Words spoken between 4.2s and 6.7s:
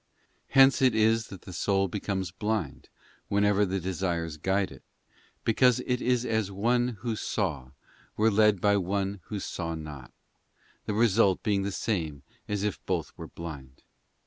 guide it, because it is as if